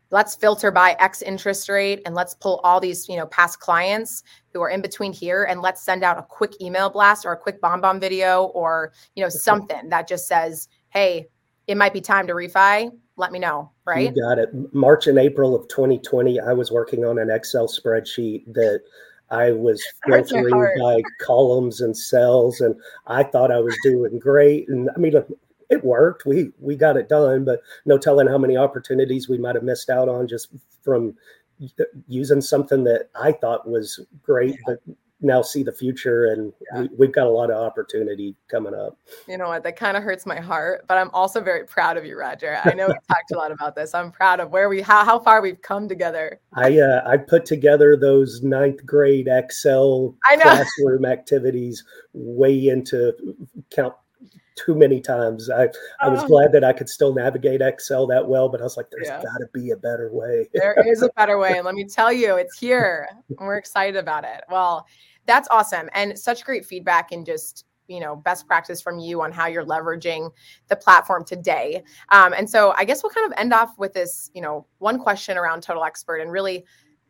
let's 0.10 0.36
filter 0.36 0.72
by 0.72 0.96
X 1.00 1.22
interest 1.22 1.68
rate 1.70 2.02
and 2.06 2.16
let's 2.16 2.36
pull 2.36 2.62
all 2.64 2.80
these, 2.80 3.10
you 3.10 3.18
know, 3.18 3.26
past 3.28 3.60
clients 3.60 4.24
who 4.54 4.62
are 4.62 4.70
in 4.70 4.82
between 4.82 5.12
here 5.12 5.44
and 5.44 5.62
let's 5.62 5.84
send 5.84 6.04
out 6.04 6.18
a 6.18 6.24
quick 6.24 6.62
email 6.62 6.90
blast 6.90 7.26
or 7.26 7.34
a 7.34 7.38
quick 7.38 7.60
BombBomb 7.62 8.00
video 8.00 8.46
or, 8.46 8.94
you 9.16 9.24
know, 9.24 9.30
something 9.30 9.90
that 9.90 10.08
just 10.08 10.28
says, 10.28 10.70
hey, 10.90 11.28
it 11.68 11.78
might 11.78 11.94
be 11.94 12.02
time 12.02 12.28
to 12.28 12.34
refi 12.34 12.92
let 13.16 13.32
me 13.32 13.40
know. 13.40 13.72
Right. 13.86 14.14
You 14.16 14.22
got 14.22 14.40
it. 14.40 14.50
March 14.74 15.08
and 15.08 15.18
April 15.18 15.56
of 15.56 15.68
2020, 15.68 16.40
I 16.40 16.54
was 16.54 16.72
working 16.72 17.06
on 17.06 17.20
an 17.20 17.30
Excel 17.30 17.68
spreadsheet 17.68 18.52
that 18.54 18.82
I 19.30 19.52
was 19.52 19.84
filtering 20.06 20.80
by 20.80 21.02
columns 21.22 21.82
and 21.82 21.96
cells, 21.96 22.62
and 22.62 22.76
I 23.08 23.24
thought 23.24 23.52
I 23.52 23.60
was 23.60 23.78
doing 23.84 24.20
great. 24.20 24.68
And 24.70 24.90
I 24.96 25.00
mean, 25.00 25.14
it 25.70 25.84
worked. 25.84 26.26
We 26.26 26.52
we 26.60 26.76
got 26.76 26.98
it 26.98 27.10
done, 27.10 27.46
but 27.46 27.62
no 27.86 27.98
telling 27.98 28.28
how 28.28 28.38
many 28.38 28.58
opportunities 28.58 29.30
we 29.30 29.38
might 29.38 29.56
have 29.56 29.64
missed 29.64 29.90
out 29.90 30.10
on 30.10 30.28
just 30.28 30.50
from 30.84 31.16
uh, 31.80 31.84
using 32.08 32.42
something 32.42 32.84
that 32.86 33.10
I 33.20 33.32
thought 33.32 33.70
was 33.70 34.00
great, 34.22 34.56
but 34.66 34.80
now 35.24 35.42
see 35.42 35.64
the 35.64 35.72
future 35.72 36.26
and 36.28 36.54
yeah. 36.74 36.86
we, 36.98 37.08
have 37.08 37.16
got 37.16 37.28
a 37.28 37.30
lot 37.30 37.50
of 37.50 37.58
opportunity 37.58 38.36
coming 38.50 38.74
up 38.74 38.98
you 39.28 39.38
know 39.38 39.48
what 39.48 39.64
that 39.64 39.76
kind 39.76 39.96
of 39.96 40.04
hurts 40.04 40.26
my 40.26 40.40
heart 40.40 40.86
but 40.88 40.98
i'm 40.98 41.10
also 41.12 41.42
very 41.42 41.66
proud 41.66 41.98
of 41.98 42.06
you 42.06 42.18
rodger 42.18 42.60
i 42.66 42.74
know 42.74 42.88
we 42.88 42.94
talked 43.08 43.32
a 43.32 43.38
lot 43.38 43.52
about 43.52 43.76
this 43.76 43.94
i'm 43.94 44.12
proud 44.12 44.40
of 44.40 44.52
where 44.52 44.70
we 44.70 44.82
how, 44.82 45.04
how 45.04 45.18
far 45.20 45.42
we've 45.42 45.62
come 45.62 45.88
together 45.88 46.40
i 46.56 46.80
uh, 46.80 47.02
i 47.06 47.18
put 47.18 47.46
together 47.46 47.96
those 47.96 48.44
ninth 48.44 48.86
grade 48.86 49.28
excel 49.30 50.16
classroom 50.42 51.06
activities 51.06 51.84
way 52.14 52.68
into 52.68 53.14
count 53.72 53.94
too 54.56 54.76
many 54.76 55.02
times. 55.02 55.50
I, 55.50 55.70
I 56.00 56.10
was 56.10 56.24
oh. 56.24 56.28
glad 56.28 56.52
that 56.54 56.64
I 56.64 56.74
could 56.74 56.90
still 56.90 57.14
navigate 57.14 57.62
Excel 57.62 58.08
that 58.08 58.28
well, 58.28 58.50
but 58.50 58.62
I 58.62 58.64
was 58.64 58.78
like, 58.78 58.88
there's 58.92 59.08
yeah. 59.08 59.22
got 59.22 59.38
to 59.40 59.48
be 59.54 59.72
a 59.72 59.78
better 59.78 60.10
way. 60.12 60.50
there 60.54 60.76
is 60.88 61.02
a 61.02 61.10
better 61.16 61.38
way. 61.38 61.58
And 61.58 61.66
let 61.66 61.76
me 61.76 61.86
tell 61.86 62.12
you, 62.12 62.36
it's 62.36 62.58
here. 62.58 63.08
We're 63.40 63.58
excited 63.58 63.96
about 63.96 64.24
it. 64.24 64.44
Well, 64.50 64.86
that's 65.26 65.48
awesome. 65.50 65.90
And 65.94 66.18
such 66.18 66.44
great 66.44 66.66
feedback 66.66 67.12
and 67.12 67.26
just 67.26 67.66
you 67.88 68.00
know 68.00 68.16
best 68.16 68.48
practice 68.48 68.82
from 68.82 68.98
you 68.98 69.22
on 69.22 69.32
how 69.32 69.48
you're 69.48 69.66
leveraging 69.66 70.32
the 70.70 70.76
platform 70.76 71.24
today 71.26 71.84
um, 72.12 72.34
and 72.34 72.50
so 72.50 72.74
i 72.78 72.86
guess 72.86 73.04
we'll 73.04 73.10
kind 73.10 73.30
of 73.30 73.38
end 73.38 73.52
off 73.52 73.78
with 73.78 73.92
this 73.92 74.32
you 74.34 74.42
know 74.42 74.66
one 74.78 74.98
question 74.98 75.38
around 75.38 75.62
total 75.62 75.84
expert 75.84 76.22
and 76.22 76.32
really 76.32 76.64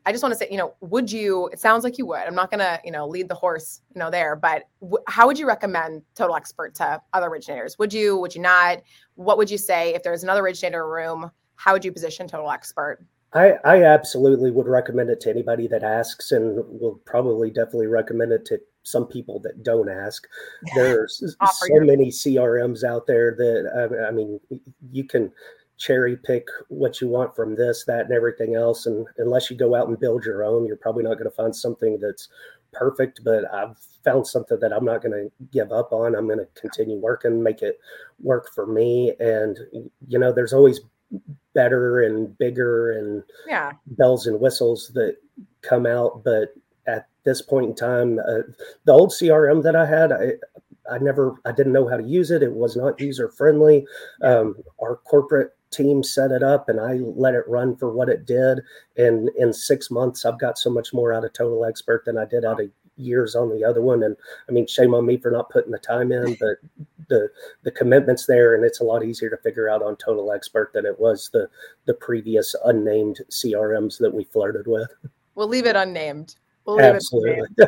I 0.05 0.11
just 0.11 0.21
want 0.21 0.33
to 0.33 0.37
say, 0.37 0.47
you 0.51 0.57
know, 0.57 0.73
would 0.81 1.09
you? 1.09 1.47
It 1.47 1.59
sounds 1.59 1.83
like 1.83 1.97
you 1.97 2.05
would. 2.07 2.19
I'm 2.19 2.35
not 2.35 2.51
gonna, 2.51 2.79
you 2.83 2.91
know, 2.91 3.07
lead 3.07 3.29
the 3.29 3.35
horse, 3.35 3.81
you 3.95 3.99
know, 3.99 4.09
there. 4.09 4.35
But 4.35 4.63
w- 4.81 5.03
how 5.07 5.27
would 5.27 5.39
you 5.39 5.47
recommend 5.47 6.01
Total 6.13 6.35
Expert 6.35 6.75
to 6.75 7.01
other 7.13 7.27
originators? 7.27 7.79
Would 7.79 7.93
you? 7.93 8.17
Would 8.17 8.35
you 8.35 8.41
not? 8.41 8.81
What 9.15 9.37
would 9.37 9.49
you 9.49 9.57
say 9.57 9.93
if 9.93 10.03
there's 10.03 10.23
another 10.23 10.41
originator 10.41 10.89
room? 10.89 11.31
How 11.55 11.71
would 11.71 11.85
you 11.85 11.91
position 11.91 12.27
Total 12.27 12.51
Expert? 12.51 13.05
I, 13.33 13.53
I 13.65 13.83
absolutely 13.83 14.51
would 14.51 14.67
recommend 14.67 15.09
it 15.09 15.19
to 15.21 15.29
anybody 15.29 15.67
that 15.67 15.83
asks, 15.83 16.31
and 16.31 16.63
will 16.79 17.01
probably 17.05 17.49
definitely 17.49 17.87
recommend 17.87 18.31
it 18.31 18.45
to 18.45 18.59
some 18.83 19.07
people 19.07 19.39
that 19.39 19.63
don't 19.63 19.89
ask. 19.89 20.27
There's 20.75 21.35
so 21.39 21.79
many 21.79 22.09
CRMs 22.09 22.83
out 22.83 23.07
there 23.07 23.35
that 23.35 23.89
uh, 23.91 24.07
I 24.07 24.11
mean, 24.11 24.39
you 24.91 25.05
can 25.05 25.31
cherry 25.77 26.15
pick 26.15 26.47
what 26.69 27.01
you 27.01 27.07
want 27.07 27.35
from 27.35 27.55
this, 27.55 27.83
that, 27.85 28.05
and 28.05 28.13
everything 28.13 28.55
else. 28.55 28.85
And 28.85 29.07
unless 29.17 29.49
you 29.49 29.57
go 29.57 29.75
out 29.75 29.87
and 29.87 29.99
build 29.99 30.23
your 30.23 30.43
own, 30.43 30.65
you're 30.65 30.77
probably 30.77 31.03
not 31.03 31.17
going 31.17 31.29
to 31.29 31.35
find 31.35 31.55
something 31.55 31.99
that's 31.99 32.29
perfect. 32.71 33.21
But 33.23 33.51
I've 33.53 33.77
found 34.03 34.27
something 34.27 34.59
that 34.59 34.71
I'm 34.71 34.85
not 34.85 35.01
going 35.01 35.11
to 35.11 35.31
give 35.51 35.71
up 35.71 35.91
on. 35.91 36.15
I'm 36.15 36.27
going 36.27 36.39
to 36.39 36.47
continue 36.59 36.97
working, 36.97 37.41
make 37.41 37.61
it 37.61 37.79
work 38.21 38.53
for 38.53 38.67
me. 38.67 39.13
And, 39.19 39.57
you 40.07 40.19
know, 40.19 40.31
there's 40.31 40.53
always 40.53 40.79
better 41.53 42.01
and 42.01 42.37
bigger 42.37 42.91
and 42.91 43.23
yeah. 43.47 43.73
bells 43.87 44.27
and 44.27 44.39
whistles 44.39 44.91
that 44.93 45.17
come 45.61 45.85
out. 45.85 46.23
But 46.23 46.53
at 46.87 47.07
this 47.23 47.41
point 47.41 47.67
in 47.67 47.75
time, 47.75 48.19
uh, 48.19 48.41
the 48.85 48.91
old 48.91 49.11
CRM 49.11 49.63
that 49.63 49.75
I 49.75 49.85
had, 49.85 50.11
I, 50.11 50.33
I 50.91 50.97
never, 50.99 51.35
I 51.45 51.51
didn't 51.51 51.73
know 51.73 51.87
how 51.87 51.97
to 51.97 52.03
use 52.03 52.31
it. 52.31 52.43
It 52.43 52.53
was 52.53 52.75
not 52.75 52.99
user 52.99 53.29
friendly. 53.29 53.85
Um, 54.21 54.55
our 54.81 54.97
corporate 54.97 55.51
team 55.71 56.03
set 56.03 56.31
it 56.31 56.43
up 56.43 56.69
and 56.69 56.79
I 56.79 56.93
let 56.93 57.33
it 57.33 57.47
run 57.47 57.75
for 57.75 57.91
what 57.91 58.09
it 58.09 58.25
did. 58.25 58.61
And 58.97 59.29
in 59.37 59.53
six 59.53 59.89
months, 59.89 60.25
I've 60.25 60.39
got 60.39 60.57
so 60.57 60.69
much 60.69 60.93
more 60.93 61.13
out 61.13 61.25
of 61.25 61.33
Total 61.33 61.65
Expert 61.65 62.03
than 62.05 62.17
I 62.17 62.25
did 62.25 62.45
out 62.45 62.61
of 62.61 62.69
years 62.97 63.35
on 63.35 63.49
the 63.49 63.63
other 63.63 63.81
one. 63.81 64.03
And 64.03 64.15
I 64.47 64.51
mean, 64.51 64.67
shame 64.67 64.93
on 64.93 65.05
me 65.05 65.17
for 65.17 65.31
not 65.31 65.49
putting 65.49 65.71
the 65.71 65.79
time 65.79 66.11
in, 66.11 66.35
but 66.39 66.57
the 67.09 67.29
the 67.63 67.71
commitments 67.71 68.25
there, 68.25 68.55
and 68.55 68.63
it's 68.63 68.79
a 68.79 68.83
lot 68.83 69.03
easier 69.03 69.29
to 69.29 69.37
figure 69.37 69.69
out 69.69 69.81
on 69.81 69.95
Total 69.95 70.31
Expert 70.31 70.71
than 70.73 70.85
it 70.85 70.99
was 70.99 71.29
the 71.33 71.49
the 71.85 71.93
previous 71.93 72.55
unnamed 72.65 73.19
CRMs 73.29 73.97
that 73.99 74.13
we 74.13 74.23
flirted 74.25 74.67
with. 74.67 74.89
We'll 75.35 75.47
leave 75.47 75.65
it 75.65 75.75
unnamed. 75.75 76.35
We'll 76.65 76.79
Absolutely. 76.79 77.47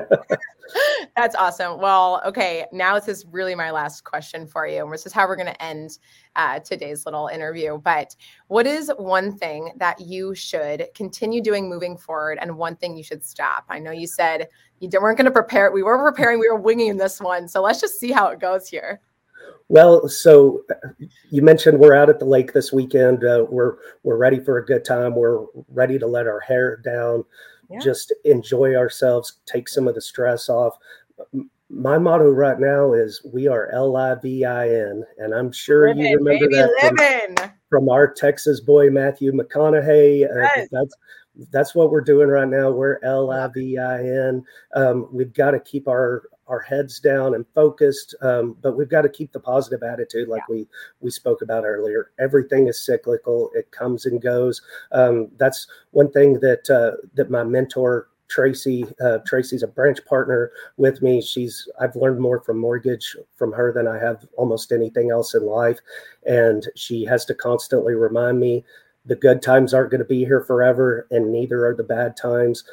That's 1.16 1.36
awesome. 1.36 1.80
Well, 1.80 2.22
okay. 2.26 2.66
Now 2.74 3.00
this 3.00 3.08
is 3.08 3.26
really 3.32 3.56
my 3.56 3.72
last 3.72 4.04
question 4.04 4.46
for 4.46 4.68
you. 4.68 4.86
This 4.92 5.06
is 5.06 5.14
how 5.14 5.26
we're 5.28 5.38
going 5.38 5.46
to 5.48 5.64
end 5.64 6.00
uh, 6.36 6.60
today's 6.60 7.06
little 7.06 7.28
interview. 7.28 7.78
But 7.78 8.14
what 8.48 8.68
is 8.68 8.92
one 8.98 9.38
thing 9.38 9.72
that 9.78 10.02
you 10.02 10.36
should 10.36 10.88
continue 10.94 11.42
doing 11.42 11.70
moving 11.70 11.98
forward, 11.98 12.38
and 12.42 12.58
one 12.58 12.76
thing 12.76 12.98
you 12.98 13.04
should 13.04 13.24
stop? 13.24 13.64
I 13.70 13.80
know 13.80 13.92
you 13.92 14.08
said 14.08 14.50
you 14.82 14.90
weren't 15.00 15.18
going 15.18 15.26
to 15.26 15.32
prepare. 15.32 15.72
We 15.72 15.84
weren't 15.84 16.04
preparing. 16.04 16.38
We 16.38 16.50
were 16.50 16.60
winging 16.60 16.98
this 16.98 17.22
one. 17.22 17.48
So 17.48 17.62
let's 17.62 17.80
just 17.80 17.98
see 17.98 18.12
how 18.12 18.28
it 18.28 18.42
goes 18.42 18.68
here. 18.68 19.00
Well, 19.70 20.10
so 20.10 20.64
you 21.30 21.42
mentioned 21.42 21.80
we're 21.80 21.96
out 21.96 22.10
at 22.10 22.20
the 22.20 22.26
lake 22.26 22.52
this 22.52 22.74
weekend. 22.74 23.24
Uh, 23.24 23.46
we're 23.50 23.78
we're 24.04 24.18
ready 24.18 24.40
for 24.40 24.58
a 24.58 24.66
good 24.66 24.84
time. 24.84 25.16
We're 25.16 25.46
ready 25.70 25.98
to 25.98 26.08
let 26.08 26.28
our 26.28 26.42
hair 26.42 26.76
down 26.76 27.24
yeah. 27.70 27.80
just 27.80 28.14
enjoy 28.26 28.76
ourselves, 28.76 29.40
take 29.46 29.70
some 29.70 29.88
of 29.88 29.96
the 29.96 30.02
stress 30.02 30.50
off. 30.50 30.78
My 31.70 31.98
motto 31.98 32.30
right 32.30 32.60
now 32.60 32.94
is 32.94 33.22
we 33.34 33.48
are 33.48 33.70
L 33.72 33.96
I 33.98 34.16
V 34.16 34.46
I 34.46 34.70
N, 34.70 35.04
and 35.18 35.34
I'm 35.34 35.52
sure 35.52 35.88
living, 35.88 36.06
you 36.06 36.18
remember 36.18 36.48
that 36.50 37.36
from, 37.38 37.52
from, 37.70 37.90
our 37.90 38.08
Texas 38.14 38.60
boy 38.60 38.90
Matthew 38.90 39.32
McConaughey. 39.32 40.26
Uh, 40.26 40.50
yes. 40.56 40.58
Uh, 40.58 40.66
that's 40.72 40.96
that's 41.52 41.76
what 41.76 41.92
we're 41.92 42.02
doing 42.02 42.30
right 42.30 42.48
now. 42.48 42.70
We're 42.72 43.00
L 43.04 43.32
I 43.32 43.48
V 43.48 43.78
I 43.78 44.04
N. 44.04 44.46
Um, 44.76 45.08
we've 45.12 45.34
got 45.34 45.52
to 45.52 45.60
keep 45.60 45.88
our 45.88 46.24
our 46.48 46.60
heads 46.60 47.00
down 47.00 47.34
and 47.34 47.46
focused 47.56 48.14
um, 48.22 48.56
but 48.62 48.78
we've 48.78 48.90
got 48.90 49.02
to 49.02 49.10
keep 49.10 49.32
the 49.32 49.40
positive 49.40 49.82
attitude 49.84 50.28
like 50.28 50.44
yeah. 50.48 50.56
we 50.56 50.68
we 51.00 51.10
spoke 51.10 51.42
about 51.42 51.66
earlier 51.66 52.12
everything 52.20 52.68
is 52.68 52.86
cyclical 52.86 53.50
it 53.56 53.72
comes 53.72 54.06
and 54.06 54.22
goes 54.22 54.62
um, 54.92 55.30
that's 55.38 55.68
one 55.92 56.12
thing 56.12 56.40
that 56.40 56.70
uh, 56.70 56.96
that 57.16 57.32
my 57.32 57.44
mentor 57.44 58.10
Tracy. 58.28 58.86
Uh, 59.04 59.20
Tracy's 59.26 59.64
a 59.64 59.68
branch 59.68 60.04
partner 60.06 60.52
with 60.78 61.02
me. 61.02 61.22
She's 61.22 61.68
I've 61.80 61.96
learned 61.96 62.20
more 62.20 62.42
from 62.42 62.58
mortgage 62.58 63.16
from 63.36 63.52
her 63.54 63.72
than 63.72 63.88
I 63.88 63.98
have 64.00 64.26
almost 64.38 64.72
anything 64.72 65.12
else 65.12 65.36
in 65.36 65.46
life, 65.46 65.80
and 66.26 66.68
she 66.76 67.06
has 67.06 67.26
to 67.26 67.36
constantly 67.36 67.94
remind 67.94 68.40
me 68.40 68.64
the 69.06 69.16
good 69.16 69.42
times 69.42 69.74
aren't 69.74 69.92
going 69.92 70.00
to 70.00 70.06
be 70.06 70.26
here 70.26 70.42
forever, 70.42 71.08
and 71.12 71.32
neither 71.32 71.66
are 71.66 71.76
the 71.76 71.84
bad 71.84 72.18
times. 72.18 72.64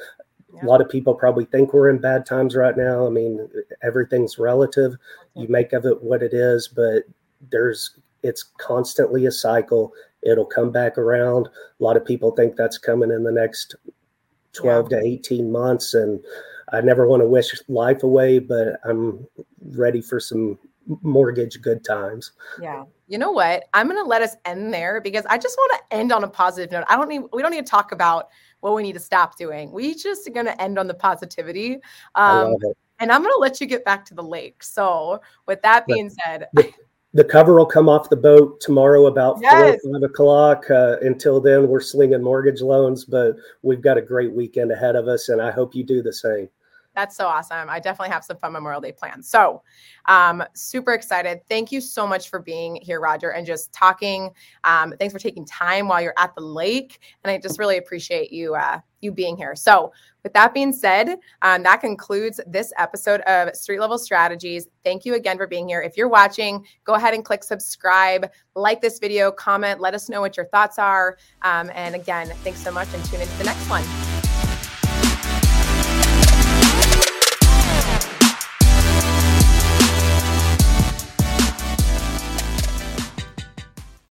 A 0.62 0.66
lot 0.66 0.80
of 0.80 0.88
people 0.88 1.14
probably 1.14 1.46
think 1.46 1.72
we're 1.72 1.90
in 1.90 1.98
bad 1.98 2.26
times 2.26 2.56
right 2.56 2.76
now. 2.76 3.06
I 3.06 3.10
mean, 3.10 3.48
everything's 3.82 4.38
relative. 4.38 4.96
You 5.34 5.48
make 5.48 5.72
of 5.72 5.86
it 5.86 6.02
what 6.02 6.22
it 6.22 6.34
is, 6.34 6.68
but 6.68 7.04
there's 7.50 7.96
it's 8.22 8.44
constantly 8.58 9.26
a 9.26 9.32
cycle. 9.32 9.92
It'll 10.22 10.46
come 10.46 10.70
back 10.70 10.98
around. 10.98 11.46
A 11.46 11.82
lot 11.82 11.96
of 11.96 12.04
people 12.04 12.30
think 12.30 12.56
that's 12.56 12.78
coming 12.78 13.10
in 13.10 13.24
the 13.24 13.32
next 13.32 13.74
12 14.52 14.88
yeah. 14.90 15.00
to 15.00 15.06
18 15.06 15.50
months 15.50 15.94
and 15.94 16.20
I 16.72 16.80
never 16.80 17.06
want 17.06 17.20
to 17.22 17.28
wish 17.28 17.52
life 17.68 18.02
away, 18.02 18.38
but 18.38 18.80
I'm 18.84 19.26
ready 19.60 20.00
for 20.00 20.18
some 20.18 20.58
mortgage 21.02 21.60
good 21.60 21.84
times. 21.84 22.32
Yeah. 22.60 22.84
You 23.06 23.18
know 23.18 23.30
what? 23.30 23.64
I'm 23.74 23.88
going 23.88 24.02
to 24.02 24.08
let 24.08 24.22
us 24.22 24.36
end 24.44 24.72
there 24.72 25.00
because 25.00 25.24
I 25.26 25.38
just 25.38 25.56
want 25.56 25.72
to 25.78 25.96
end 25.96 26.12
on 26.12 26.24
a 26.24 26.28
positive 26.28 26.72
note. 26.72 26.84
I 26.88 26.96
don't 26.96 27.08
need 27.08 27.22
we 27.32 27.42
don't 27.42 27.50
need 27.50 27.66
to 27.66 27.70
talk 27.70 27.92
about 27.92 28.28
what 28.60 28.74
we 28.74 28.82
need 28.82 28.94
to 28.94 29.00
stop 29.00 29.36
doing. 29.36 29.70
We 29.70 29.94
just 29.94 30.26
are 30.26 30.32
going 30.32 30.46
to 30.46 30.60
end 30.60 30.78
on 30.78 30.86
the 30.86 30.94
positivity. 30.94 31.78
Um, 32.14 32.56
and 32.98 33.12
I'm 33.12 33.20
going 33.22 33.34
to 33.34 33.40
let 33.40 33.60
you 33.60 33.66
get 33.66 33.84
back 33.84 34.04
to 34.06 34.14
the 34.14 34.22
lake. 34.22 34.62
So, 34.62 35.20
with 35.46 35.60
that 35.62 35.86
being 35.86 36.08
said, 36.08 36.46
the, 36.54 36.72
the, 37.14 37.24
cover 37.24 37.56
will 37.56 37.66
come 37.66 37.88
off 37.88 38.08
the 38.08 38.16
boat 38.16 38.60
tomorrow 38.60 39.06
about 39.06 39.38
yes. 39.40 39.80
four 39.82 39.92
five 39.94 40.02
o'clock. 40.02 40.70
Uh, 40.70 40.96
until 41.02 41.40
then, 41.40 41.68
we're 41.68 41.80
slinging 41.80 42.22
mortgage 42.22 42.60
loans, 42.60 43.04
but 43.04 43.36
we've 43.62 43.82
got 43.82 43.98
a 43.98 44.02
great 44.02 44.32
weekend 44.32 44.72
ahead 44.72 44.96
of 44.96 45.08
us, 45.08 45.28
and 45.28 45.40
I 45.40 45.50
hope 45.50 45.74
you 45.74 45.84
do 45.84 46.02
the 46.02 46.12
same. 46.12 46.48
That's 46.94 47.16
so 47.16 47.26
awesome. 47.26 47.70
I 47.70 47.80
definitely 47.80 48.12
have 48.12 48.24
some 48.24 48.36
fun 48.36 48.52
Memorial 48.52 48.80
Day 48.80 48.92
plans. 48.92 49.28
So, 49.28 49.62
um, 50.06 50.44
super 50.54 50.92
excited. 50.92 51.40
Thank 51.48 51.72
you 51.72 51.80
so 51.80 52.06
much 52.06 52.28
for 52.28 52.38
being 52.38 52.76
here, 52.76 53.00
Rodger, 53.00 53.30
and 53.30 53.46
just 53.46 53.72
talking. 53.72 54.30
Um, 54.64 54.94
thanks 54.98 55.12
for 55.12 55.18
taking 55.18 55.46
time 55.46 55.88
while 55.88 56.02
you're 56.02 56.14
at 56.18 56.34
the 56.34 56.42
lake, 56.42 57.00
and 57.24 57.30
I 57.30 57.38
just 57.38 57.58
really 57.58 57.78
appreciate 57.78 58.32
you 58.32 58.54
uh, 58.54 58.80
you 59.00 59.10
being 59.10 59.36
here. 59.36 59.56
So, 59.56 59.92
with 60.22 60.34
that 60.34 60.54
being 60.54 60.72
said, 60.72 61.18
um, 61.40 61.62
that 61.62 61.80
concludes 61.80 62.40
this 62.46 62.72
episode 62.78 63.22
of 63.22 63.56
Street 63.56 63.80
Level 63.80 63.98
Strategies. 63.98 64.68
Thank 64.84 65.04
you 65.04 65.14
again 65.14 65.36
for 65.36 65.46
being 65.46 65.68
here. 65.68 65.80
If 65.80 65.96
you're 65.96 66.08
watching, 66.08 66.64
go 66.84 66.94
ahead 66.94 67.14
and 67.14 67.24
click 67.24 67.42
subscribe, 67.42 68.30
like 68.54 68.80
this 68.80 68.98
video, 68.98 69.32
comment, 69.32 69.80
let 69.80 69.94
us 69.94 70.08
know 70.08 70.20
what 70.20 70.36
your 70.36 70.46
thoughts 70.46 70.78
are. 70.78 71.16
Um, 71.42 71.70
and 71.74 71.94
again, 71.94 72.28
thanks 72.44 72.62
so 72.62 72.70
much, 72.70 72.88
and 72.94 73.04
tune 73.06 73.20
into 73.20 73.36
the 73.38 73.44
next 73.44 73.68
one. 73.68 74.11